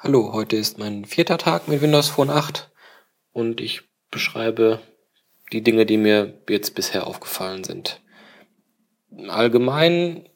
Hallo, 0.00 0.32
heute 0.32 0.54
ist 0.54 0.78
mein 0.78 1.04
vierter 1.04 1.38
Tag 1.38 1.66
mit 1.66 1.82
Windows 1.82 2.06
Phone 2.06 2.30
8 2.30 2.70
und 3.32 3.60
ich 3.60 3.82
beschreibe 4.12 4.78
die 5.50 5.60
Dinge, 5.60 5.86
die 5.86 5.96
mir 5.96 6.40
jetzt 6.48 6.76
bisher 6.76 7.08
aufgefallen 7.08 7.64
sind. 7.64 8.00
Allgemein 9.26 10.28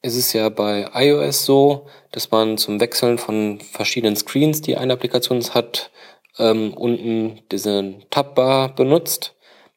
ist 0.00 0.14
es 0.14 0.32
ja 0.32 0.48
bei 0.48 0.90
iOS 0.94 1.44
so, 1.44 1.88
dass 2.12 2.30
man 2.30 2.56
zum 2.56 2.78
Wechseln 2.78 3.18
von 3.18 3.58
verschiedenen 3.58 4.14
Screens, 4.14 4.60
die 4.62 4.76
eine 4.76 4.92
Applikation 4.92 5.42
hat, 5.42 5.90
ähm, 6.38 6.72
unten 6.72 7.40
diese 7.50 7.96
Tabbar 8.10 8.72
benutzt. 8.76 9.34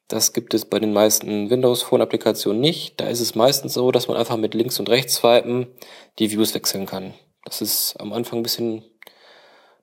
Das 0.10 0.34
gibt 0.34 0.54
es 0.54 0.66
bei 0.66 0.78
den 0.78 0.94
meisten 0.94 1.50
Windows 1.50 1.82
Phone 1.82 2.02
Applikationen 2.02 2.62
nicht. 2.62 3.02
Da 3.02 3.08
ist 3.08 3.20
es 3.20 3.34
meistens 3.34 3.74
so, 3.74 3.90
dass 3.92 4.08
man 4.08 4.16
einfach 4.16 4.38
mit 4.38 4.54
links 4.54 4.80
und 4.80 4.90
rechts 4.90 5.16
swipen 5.16 5.74
die 6.20 6.30
Views 6.30 6.54
wechseln 6.54 6.86
kann. 6.86 7.16
Das 7.46 7.62
ist 7.62 7.96
am 8.00 8.14
Anfang 8.14 8.40
ein 8.40 8.44
bisschen 8.44 8.84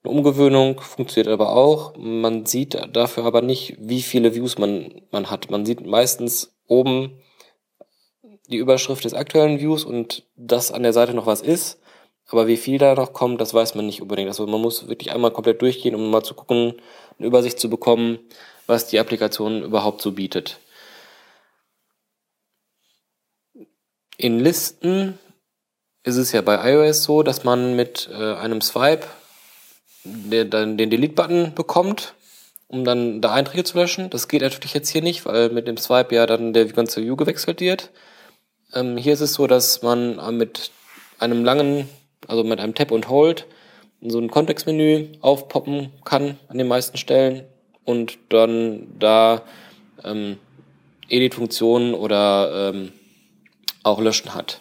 eine 0.02 0.12
Umgewöhnung 0.12 0.80
funktioniert 0.80 1.32
aber 1.32 1.54
auch. 1.54 1.94
Man 1.96 2.46
sieht 2.46 2.78
dafür 2.92 3.24
aber 3.24 3.42
nicht, 3.42 3.76
wie 3.78 4.02
viele 4.02 4.34
Views 4.34 4.56
man, 4.56 5.02
man 5.10 5.30
hat. 5.30 5.50
Man 5.50 5.66
sieht 5.66 5.84
meistens 5.84 6.56
oben 6.66 7.20
die 8.48 8.56
Überschrift 8.56 9.04
des 9.04 9.14
aktuellen 9.14 9.60
Views 9.60 9.84
und 9.84 10.24
dass 10.36 10.72
an 10.72 10.82
der 10.82 10.92
Seite 10.92 11.14
noch 11.14 11.26
was 11.26 11.42
ist. 11.42 11.80
Aber 12.28 12.46
wie 12.46 12.56
viel 12.56 12.78
da 12.78 12.94
noch 12.94 13.12
kommt, 13.12 13.40
das 13.40 13.52
weiß 13.52 13.74
man 13.74 13.86
nicht 13.86 14.00
unbedingt. 14.00 14.28
Also 14.28 14.46
man 14.46 14.60
muss 14.60 14.88
wirklich 14.88 15.12
einmal 15.12 15.32
komplett 15.32 15.60
durchgehen, 15.62 15.94
um 15.94 16.10
mal 16.10 16.22
zu 16.22 16.34
gucken, 16.34 16.74
eine 17.18 17.26
Übersicht 17.26 17.58
zu 17.58 17.68
bekommen, 17.68 18.20
was 18.66 18.86
die 18.86 19.00
Applikation 19.00 19.62
überhaupt 19.62 20.00
so 20.00 20.12
bietet. 20.12 20.60
In 24.16 24.38
Listen 24.38 25.18
ist 26.04 26.16
es 26.16 26.32
ja 26.32 26.40
bei 26.40 26.72
iOS 26.72 27.02
so, 27.02 27.22
dass 27.22 27.44
man 27.44 27.74
mit 27.74 28.08
äh, 28.12 28.34
einem 28.34 28.60
Swipe 28.60 29.06
der 30.04 30.44
dann 30.44 30.76
den 30.76 30.90
Delete-Button 30.90 31.54
bekommt, 31.54 32.14
um 32.68 32.84
dann 32.84 33.20
da 33.20 33.32
Einträge 33.32 33.64
zu 33.64 33.78
löschen. 33.78 34.10
Das 34.10 34.28
geht 34.28 34.42
natürlich 34.42 34.74
jetzt 34.74 34.90
hier 34.90 35.02
nicht, 35.02 35.26
weil 35.26 35.50
mit 35.50 35.66
dem 35.66 35.76
Swipe 35.76 36.14
ja 36.14 36.26
dann 36.26 36.52
der 36.52 36.66
ganze 36.66 37.02
View 37.02 37.16
gewechselt 37.16 37.60
wird. 37.60 37.90
Ähm, 38.72 38.96
hier 38.96 39.12
ist 39.12 39.20
es 39.20 39.34
so, 39.34 39.46
dass 39.46 39.82
man 39.82 40.36
mit 40.36 40.70
einem 41.18 41.44
langen, 41.44 41.88
also 42.28 42.44
mit 42.44 42.60
einem 42.60 42.74
Tap 42.74 42.90
und 42.92 43.08
Hold, 43.08 43.46
so 44.00 44.18
ein 44.18 44.30
Kontextmenü 44.30 45.08
aufpoppen 45.20 45.92
kann 46.04 46.38
an 46.48 46.58
den 46.58 46.68
meisten 46.68 46.96
Stellen 46.96 47.44
und 47.84 48.18
dann 48.30 48.86
da 48.98 49.42
ähm, 50.04 50.38
Edit-Funktionen 51.08 51.94
oder 51.94 52.70
ähm, 52.72 52.92
auch 53.82 54.00
Löschen 54.00 54.34
hat. 54.34 54.60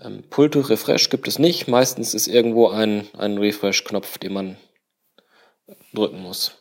Ähm, 0.00 0.24
Pull 0.30 0.50
to 0.50 0.60
Refresh 0.60 1.10
gibt 1.10 1.28
es 1.28 1.38
nicht. 1.38 1.68
Meistens 1.68 2.14
ist 2.14 2.26
irgendwo 2.26 2.68
ein, 2.68 3.06
ein 3.16 3.38
Refresh-Knopf, 3.38 4.18
den 4.18 4.32
man 4.32 4.56
drücken 5.92 6.20
muss. 6.20 6.52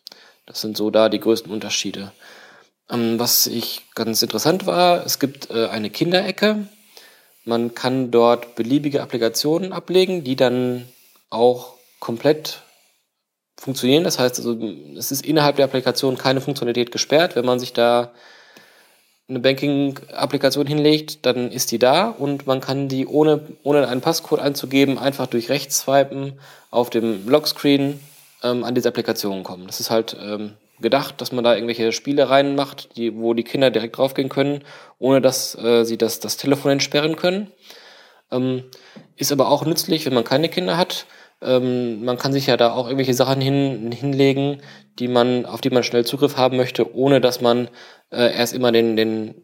Das 0.46 0.62
sind 0.62 0.78
so 0.78 0.90
da 0.90 1.10
die 1.10 1.20
größten 1.20 1.52
Unterschiede. 1.52 2.12
Ähm, 2.90 3.20
was 3.20 3.48
ich 3.48 3.82
ganz 3.96 4.22
interessant 4.22 4.66
war, 4.66 5.06
es 5.06 5.20
gibt 5.20 5.50
äh, 5.50 5.68
eine 5.68 5.90
Kinderecke. 5.90 6.68
Man 7.46 7.74
kann 7.74 8.12
dort 8.12 8.56
beliebige 8.56 9.02
Applikationen 9.02 9.74
ablegen, 9.74 10.24
die 10.24 10.36
dann 10.36 10.88
auch 11.30 11.76
komplett 12.00 12.62
funktionieren. 13.58 14.04
Das 14.04 14.20
heißt, 14.20 14.38
also, 14.38 14.58
es 14.98 15.12
ist 15.12 15.26
innerhalb 15.26 15.56
der 15.56 15.66
Applikation 15.66 16.18
keine 16.18 16.42
Funktionalität 16.42 16.92
gesperrt. 16.92 17.36
Wenn 17.36 17.46
man 17.46 17.60
sich 17.60 17.74
da 17.74 18.14
eine 19.30 19.40
Banking-Applikation 19.40 20.68
hinlegt, 20.68 21.26
dann 21.26 21.52
ist 21.52 21.72
die 21.72 21.80
da 21.80 22.10
und 22.10 22.46
man 22.46 22.60
kann 22.60 22.90
die 22.90 23.08
ohne, 23.08 23.42
ohne 23.64 23.88
einen 23.88 24.02
Passcode 24.02 24.40
einzugeben, 24.40 24.98
einfach 24.98 25.28
durch 25.28 25.50
rechts 25.50 25.80
swipen 25.80 26.40
auf 26.72 26.90
dem 26.90 27.28
Lockscreen 27.28 28.00
ähm, 28.44 28.64
an 28.64 28.76
diese 28.76 28.90
Applikation 28.90 29.44
kommen. 29.44 29.66
Das 29.66 29.80
ist 29.80 29.90
halt 29.90 30.18
ähm, 30.22 30.54
gedacht, 30.82 31.22
dass 31.22 31.32
man 31.32 31.44
da 31.44 31.56
irgendwelche 31.56 31.94
Spiele 31.94 32.30
reinmacht, 32.30 32.98
die, 32.98 33.16
wo 33.16 33.34
die 33.34 33.44
Kinder 33.44 33.72
direkt 33.72 33.98
draufgehen 33.98 34.30
können, 34.30 34.64
ohne 35.00 35.22
dass 35.22 35.56
äh, 35.56 35.86
sie 35.86 35.98
das, 35.98 36.20
das 36.20 36.38
Telefon 36.38 36.72
entsperren 36.72 37.16
können. 37.16 37.52
Ähm, 38.32 38.66
ist 39.16 39.32
aber 39.32 39.50
auch 39.50 39.66
nützlich, 39.66 40.06
wenn 40.06 40.14
man 40.14 40.24
keine 40.26 40.50
Kinder 40.50 40.78
hat. 40.78 41.06
Ähm, 41.44 42.04
man 42.04 42.18
kann 42.18 42.34
sich 42.34 42.48
ja 42.48 42.58
da 42.58 42.74
auch 42.74 42.86
irgendwelche 42.86 43.14
Sachen 43.14 43.42
hin, 43.42 43.92
hinlegen, 43.92 44.62
die 45.00 45.08
man, 45.08 45.46
auf 45.46 45.62
die 45.62 45.70
man 45.70 45.84
schnell 45.84 46.06
Zugriff 46.06 46.38
haben 46.38 46.58
möchte, 46.58 46.96
ohne 46.96 47.22
dass 47.22 47.42
man 47.42 47.70
äh, 48.12 48.34
erst 48.36 48.54
immer 48.54 48.72
den, 48.72 48.96
den 48.96 49.36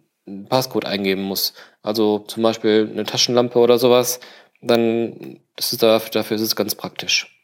Passcode 0.47 0.85
eingeben 0.85 1.23
muss. 1.23 1.53
Also 1.81 2.19
zum 2.19 2.43
Beispiel 2.43 2.89
eine 2.91 3.03
Taschenlampe 3.03 3.59
oder 3.59 3.79
sowas, 3.79 4.19
dann 4.61 5.39
das 5.55 5.73
ist 5.73 5.83
dafür, 5.83 6.11
dafür 6.11 6.35
ist 6.35 6.41
es 6.41 6.55
ganz 6.55 6.75
praktisch. 6.75 7.35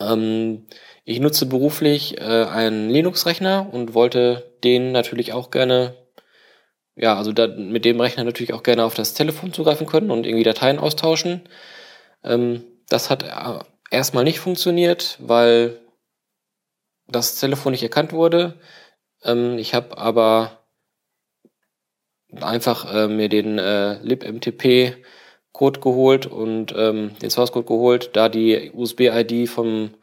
Ähm, 0.00 0.66
ich 1.04 1.20
nutze 1.20 1.46
beruflich 1.46 2.18
äh, 2.18 2.44
einen 2.44 2.90
Linux-Rechner 2.90 3.68
und 3.72 3.94
wollte 3.94 4.52
den 4.62 4.92
natürlich 4.92 5.32
auch 5.32 5.50
gerne, 5.50 5.96
ja, 6.94 7.16
also 7.16 7.32
da, 7.32 7.48
mit 7.48 7.84
dem 7.84 8.00
Rechner 8.00 8.24
natürlich 8.24 8.52
auch 8.52 8.62
gerne 8.62 8.84
auf 8.84 8.94
das 8.94 9.14
Telefon 9.14 9.52
zugreifen 9.52 9.86
können 9.86 10.10
und 10.10 10.26
irgendwie 10.26 10.44
Dateien 10.44 10.78
austauschen. 10.78 11.42
Ähm, 12.22 12.64
das 12.92 13.10
hat 13.10 13.22
äh, 13.22 13.64
erstmal 13.90 14.24
nicht 14.24 14.40
funktioniert, 14.40 15.16
weil 15.20 15.80
das 17.08 17.40
Telefon 17.40 17.72
nicht 17.72 17.82
erkannt 17.82 18.12
wurde. 18.12 18.60
Ähm, 19.24 19.58
ich 19.58 19.74
habe 19.74 19.98
aber 19.98 20.58
einfach 22.40 22.92
äh, 22.92 23.08
mir 23.08 23.28
den 23.28 23.58
äh, 23.58 23.94
libmtp 24.02 24.96
Code 25.52 25.80
geholt 25.80 26.26
und 26.26 26.74
ähm, 26.76 27.12
den 27.20 27.30
Source 27.30 27.52
Code 27.52 27.66
geholt, 27.66 28.10
da 28.14 28.28
die 28.28 28.70
USB-ID 28.74 29.48
vom, 29.48 29.94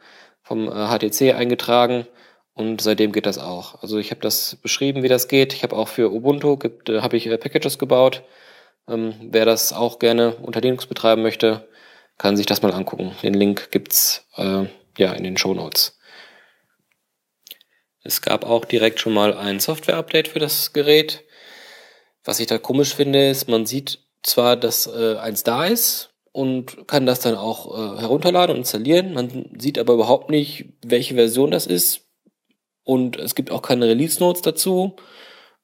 vom 0.42 0.68
äh, 0.68 0.86
HTC 0.86 1.34
eingetragen 1.34 2.06
und 2.54 2.80
seitdem 2.80 3.12
geht 3.12 3.26
das 3.26 3.38
auch. 3.38 3.82
Also 3.82 3.98
ich 3.98 4.10
habe 4.10 4.20
das 4.20 4.56
beschrieben, 4.62 5.02
wie 5.02 5.08
das 5.08 5.28
geht. 5.28 5.52
Ich 5.54 5.62
habe 5.64 5.76
auch 5.76 5.88
für 5.88 6.12
Ubuntu 6.12 6.56
gibt, 6.56 6.88
äh, 6.88 7.00
habe 7.00 7.16
ich 7.16 7.26
äh, 7.26 7.36
Packages 7.38 7.78
gebaut. 7.78 8.22
Ähm, 8.88 9.14
wer 9.30 9.44
das 9.44 9.72
auch 9.72 9.98
gerne 9.98 10.36
unter 10.36 10.60
Linux 10.60 10.86
betreiben 10.86 11.22
möchte, 11.22 11.68
kann 12.20 12.36
sich 12.36 12.44
das 12.44 12.60
mal 12.60 12.74
angucken. 12.74 13.12
Den 13.22 13.32
Link 13.32 13.70
gibt's 13.70 14.26
äh, 14.36 14.66
ja 14.98 15.12
in 15.14 15.24
den 15.24 15.38
Show 15.38 15.54
Notes. 15.54 15.98
Es 18.02 18.20
gab 18.20 18.44
auch 18.44 18.66
direkt 18.66 19.00
schon 19.00 19.14
mal 19.14 19.32
ein 19.32 19.58
Software-Update 19.58 20.28
für 20.28 20.38
das 20.38 20.74
Gerät. 20.74 21.24
Was 22.22 22.38
ich 22.38 22.46
da 22.46 22.58
komisch 22.58 22.94
finde, 22.94 23.30
ist, 23.30 23.48
man 23.48 23.64
sieht 23.64 24.00
zwar, 24.22 24.56
dass 24.56 24.86
äh, 24.86 25.16
eins 25.16 25.44
da 25.44 25.64
ist 25.64 26.10
und 26.30 26.86
kann 26.86 27.06
das 27.06 27.20
dann 27.20 27.36
auch 27.36 27.74
äh, 27.74 28.00
herunterladen 28.02 28.54
und 28.54 28.60
installieren. 28.60 29.14
Man 29.14 29.54
sieht 29.58 29.78
aber 29.78 29.94
überhaupt 29.94 30.28
nicht, 30.28 30.74
welche 30.84 31.14
Version 31.14 31.50
das 31.50 31.66
ist. 31.66 32.02
Und 32.84 33.16
es 33.16 33.34
gibt 33.34 33.50
auch 33.50 33.62
keine 33.62 33.88
Release-Notes 33.88 34.42
dazu. 34.42 34.94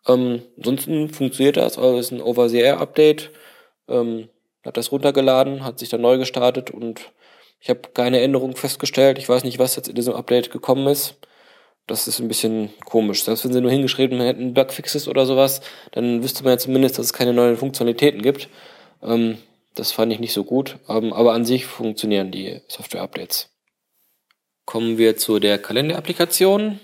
Ähm, 0.06 0.40
ansonsten 0.56 1.10
funktioniert 1.10 1.58
das, 1.58 1.76
also 1.76 1.98
es 1.98 2.06
ist 2.06 2.12
ein 2.12 2.22
Over-the-Air-Update. 2.22 3.30
Ähm, 3.88 4.30
hat 4.66 4.76
das 4.76 4.92
runtergeladen, 4.92 5.64
hat 5.64 5.78
sich 5.78 5.88
dann 5.88 6.00
neu 6.00 6.18
gestartet 6.18 6.70
und 6.70 7.12
ich 7.60 7.70
habe 7.70 7.80
keine 7.94 8.20
Änderung 8.20 8.56
festgestellt. 8.56 9.18
Ich 9.18 9.28
weiß 9.28 9.44
nicht, 9.44 9.58
was 9.58 9.76
jetzt 9.76 9.88
in 9.88 9.94
diesem 9.94 10.14
Update 10.14 10.50
gekommen 10.50 10.86
ist. 10.86 11.16
Das 11.86 12.08
ist 12.08 12.18
ein 12.18 12.28
bisschen 12.28 12.70
komisch. 12.84 13.22
Selbst 13.24 13.44
wenn 13.44 13.52
sie 13.52 13.60
nur 13.60 13.70
hingeschrieben 13.70 14.20
hätten 14.20 14.54
Bugfixes 14.54 15.08
oder 15.08 15.24
sowas, 15.24 15.60
dann 15.92 16.22
wüsste 16.22 16.42
man 16.42 16.54
ja 16.54 16.58
zumindest, 16.58 16.98
dass 16.98 17.06
es 17.06 17.12
keine 17.12 17.32
neuen 17.32 17.56
Funktionalitäten 17.56 18.22
gibt. 18.22 18.48
Ähm, 19.02 19.38
das 19.74 19.92
fand 19.92 20.12
ich 20.12 20.18
nicht 20.18 20.32
so 20.32 20.42
gut. 20.42 20.78
Ähm, 20.88 21.12
aber 21.12 21.32
an 21.32 21.44
sich 21.44 21.66
funktionieren 21.66 22.32
die 22.32 22.60
Software-Updates. 22.68 23.50
Kommen 24.64 24.98
wir 24.98 25.16
zu 25.16 25.38
der 25.38 25.58
Kalender-Applikation. 25.58 26.80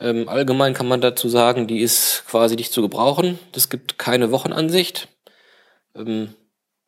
Ähm, 0.00 0.28
allgemein 0.28 0.74
kann 0.74 0.88
man 0.88 1.00
dazu 1.00 1.28
sagen, 1.28 1.66
die 1.66 1.80
ist 1.80 2.24
quasi 2.26 2.56
nicht 2.56 2.72
zu 2.72 2.82
gebrauchen. 2.82 3.38
Es 3.54 3.68
gibt 3.68 3.98
keine 3.98 4.32
Wochenansicht. 4.32 5.08
Ähm, 5.94 6.34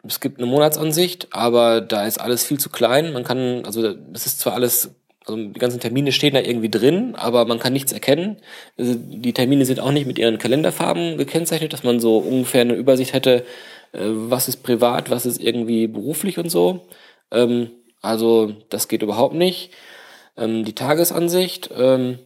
es 0.07 0.21
gibt 0.21 0.39
eine 0.39 0.47
Monatsansicht, 0.47 1.29
aber 1.31 1.81
da 1.81 2.07
ist 2.07 2.21
alles 2.21 2.45
viel 2.45 2.59
zu 2.59 2.71
klein. 2.71 3.13
Man 3.13 3.25
kann, 3.25 3.65
also 3.65 3.95
es 4.13 4.27
ist 4.27 4.41
zwar 4.41 4.55
alles 4.55 4.95
also 5.27 5.37
die 5.37 5.59
ganzen 5.59 5.81
Termine 5.81 6.13
stehen 6.13 6.35
da 6.35 6.41
irgendwie 6.41 6.69
drin, 6.69 7.15
aber 7.15 7.45
man 7.45 7.59
kann 7.59 7.73
nichts 7.73 7.93
erkennen. 7.93 8.39
Also 8.77 8.95
die 8.97 9.33
Termine 9.33 9.65
sind 9.65 9.81
auch 9.81 9.93
nicht 9.93 10.07
mit 10.07 10.19
ihren 10.19 10.39
Kalenderfarben 10.39 11.17
gekennzeichnet, 11.17 11.73
dass 11.73 11.85
man 11.85 12.01
so 12.01 12.19
ungefähr 12.19 12.63
eine 12.63 12.75
Übersicht 12.75 13.13
hätte, 13.13 13.45
äh, 13.93 14.01
was 14.01 14.49
ist 14.49 14.63
privat, 14.63 15.11
was 15.11 15.27
ist 15.27 15.41
irgendwie 15.41 15.87
beruflich 15.87 16.39
und 16.39 16.51
so. 16.51 16.89
Ähm, 17.31 17.71
also 18.01 18.53
das 18.69 18.89
geht 18.89 19.03
überhaupt 19.03 19.35
nicht. 19.35 19.71
Ähm, 20.37 20.65
die 20.65 20.75
Tagesansicht, 20.75 21.71
ähm, 21.77 22.19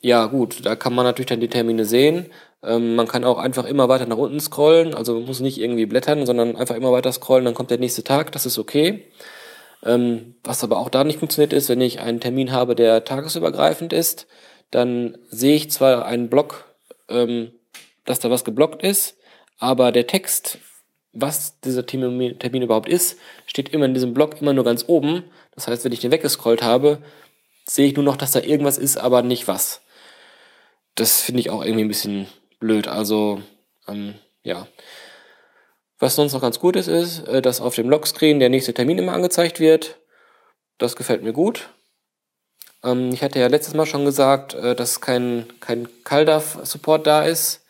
ja 0.00 0.26
gut, 0.26 0.64
da 0.64 0.74
kann 0.74 0.94
man 0.94 1.04
natürlich 1.04 1.28
dann 1.28 1.40
die 1.40 1.48
Termine 1.48 1.84
sehen. 1.84 2.26
Man 2.62 3.08
kann 3.08 3.24
auch 3.24 3.38
einfach 3.38 3.64
immer 3.64 3.88
weiter 3.88 4.06
nach 4.06 4.16
unten 4.16 4.40
scrollen, 4.40 4.94
also 4.94 5.14
man 5.14 5.24
muss 5.24 5.40
nicht 5.40 5.58
irgendwie 5.58 5.86
blättern, 5.86 6.26
sondern 6.26 6.56
einfach 6.56 6.76
immer 6.76 6.92
weiter 6.92 7.12
scrollen, 7.12 7.44
dann 7.44 7.54
kommt 7.54 7.70
der 7.70 7.78
nächste 7.78 8.04
Tag, 8.04 8.32
das 8.32 8.46
ist 8.46 8.58
okay. 8.58 9.06
Ähm, 9.84 10.36
was 10.44 10.62
aber 10.62 10.78
auch 10.78 10.88
da 10.88 11.02
nicht 11.02 11.18
funktioniert 11.18 11.52
ist, 11.52 11.68
wenn 11.68 11.80
ich 11.80 12.00
einen 12.00 12.20
Termin 12.20 12.52
habe, 12.52 12.76
der 12.76 13.04
tagesübergreifend 13.04 13.92
ist, 13.92 14.28
dann 14.70 15.18
sehe 15.28 15.56
ich 15.56 15.70
zwar 15.70 16.06
einen 16.06 16.30
Block, 16.30 16.66
ähm, 17.08 17.52
dass 18.04 18.20
da 18.20 18.30
was 18.30 18.44
geblockt 18.44 18.82
ist, 18.84 19.16
aber 19.58 19.92
der 19.92 20.06
Text 20.06 20.58
was 21.12 21.60
dieser 21.60 21.84
Termin, 21.86 22.38
Termin 22.38 22.62
überhaupt 22.62 22.88
ist, 22.88 23.18
steht 23.46 23.68
immer 23.68 23.84
in 23.84 23.94
diesem 23.94 24.14
Blog 24.14 24.40
immer 24.40 24.52
nur 24.52 24.64
ganz 24.64 24.84
oben. 24.86 25.24
Das 25.54 25.68
heißt, 25.68 25.84
wenn 25.84 25.92
ich 25.92 26.00
den 26.00 26.10
weggescrollt 26.10 26.62
habe, 26.62 27.02
sehe 27.66 27.86
ich 27.86 27.94
nur 27.94 28.04
noch, 28.04 28.16
dass 28.16 28.32
da 28.32 28.40
irgendwas 28.40 28.78
ist, 28.78 28.96
aber 28.96 29.22
nicht 29.22 29.46
was. 29.46 29.82
Das 30.94 31.20
finde 31.20 31.40
ich 31.40 31.50
auch 31.50 31.62
irgendwie 31.62 31.84
ein 31.84 31.88
bisschen 31.88 32.26
blöd. 32.62 32.88
Also, 32.88 33.42
ähm, 33.86 34.14
ja. 34.42 34.66
Was 35.98 36.16
sonst 36.16 36.32
noch 36.32 36.40
ganz 36.40 36.58
gut 36.58 36.76
ist, 36.76 36.88
ist, 36.88 37.28
äh, 37.28 37.42
dass 37.42 37.60
auf 37.60 37.74
dem 37.74 37.90
Logscreen 37.90 38.40
der 38.40 38.48
nächste 38.48 38.72
Termin 38.72 38.98
immer 38.98 39.12
angezeigt 39.12 39.60
wird. 39.60 39.98
Das 40.78 40.96
gefällt 40.96 41.22
mir 41.22 41.34
gut. 41.34 41.68
Ähm, 42.82 43.10
ich 43.12 43.22
hatte 43.22 43.38
ja 43.38 43.48
letztes 43.48 43.74
Mal 43.74 43.86
schon 43.86 44.04
gesagt, 44.04 44.54
äh, 44.54 44.74
dass 44.74 45.00
kein, 45.00 45.46
kein 45.60 45.88
CalDAV-Support 46.04 47.06
da 47.06 47.24
ist 47.24 47.64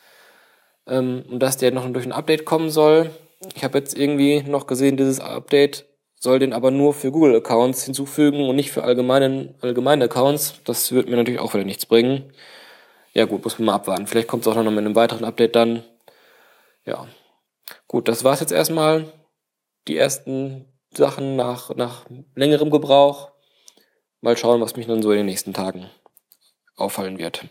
ähm, 0.86 1.24
und 1.28 1.40
dass 1.40 1.56
der 1.56 1.72
noch 1.72 1.90
durch 1.92 2.06
ein 2.06 2.12
Update 2.12 2.44
kommen 2.44 2.70
soll. 2.70 3.10
Ich 3.54 3.64
habe 3.64 3.78
jetzt 3.78 3.98
irgendwie 3.98 4.42
noch 4.42 4.66
gesehen, 4.66 4.96
dieses 4.96 5.20
Update 5.20 5.86
soll 6.18 6.38
den 6.38 6.52
aber 6.52 6.70
nur 6.70 6.94
für 6.94 7.10
Google-Accounts 7.10 7.84
hinzufügen 7.84 8.48
und 8.48 8.54
nicht 8.54 8.70
für 8.70 8.84
allgemeinen, 8.84 9.56
allgemeine 9.60 10.04
Accounts. 10.04 10.60
Das 10.64 10.92
wird 10.92 11.08
mir 11.08 11.16
natürlich 11.16 11.40
auch 11.40 11.52
wieder 11.52 11.64
nichts 11.64 11.84
bringen. 11.84 12.32
Ja 13.12 13.26
gut, 13.26 13.44
muss 13.44 13.58
man 13.58 13.66
mal 13.66 13.74
abwarten. 13.74 14.06
Vielleicht 14.06 14.28
kommt 14.28 14.46
es 14.46 14.48
auch 14.52 14.56
noch 14.56 14.70
mit 14.70 14.78
einem 14.78 14.94
weiteren 14.94 15.24
Update 15.24 15.54
dann. 15.54 15.84
Ja. 16.84 17.06
Gut, 17.86 18.08
das 18.08 18.24
war's 18.24 18.40
jetzt 18.40 18.52
erstmal. 18.52 19.12
Die 19.88 19.96
ersten 19.96 20.66
Sachen 20.92 21.36
nach, 21.36 21.74
nach 21.74 22.06
längerem 22.34 22.70
Gebrauch. 22.70 23.32
Mal 24.20 24.36
schauen, 24.36 24.60
was 24.60 24.76
mich 24.76 24.86
dann 24.86 25.02
so 25.02 25.10
in 25.10 25.18
den 25.18 25.26
nächsten 25.26 25.52
Tagen 25.52 25.90
auffallen 26.76 27.18
wird. 27.18 27.44